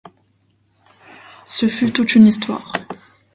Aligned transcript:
Ce 1.47 1.67
fut 1.67 1.91
toute 1.91 2.15
une 2.15 2.25
histoire. 2.25 2.73